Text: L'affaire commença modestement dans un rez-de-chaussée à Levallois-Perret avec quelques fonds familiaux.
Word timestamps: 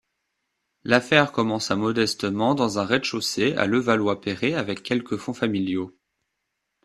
L'affaire 0.83 1.31
commença 1.31 1.75
modestement 1.75 2.55
dans 2.55 2.79
un 2.79 2.85
rez-de-chaussée 2.85 3.53
à 3.53 3.67
Levallois-Perret 3.67 4.55
avec 4.55 4.81
quelques 4.81 5.17
fonds 5.17 5.35
familiaux. 5.35 5.95